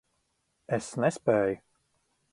Es 0.77 0.89
nespēju. 1.05 1.63